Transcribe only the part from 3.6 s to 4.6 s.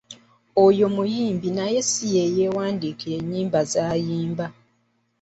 z'ayimba.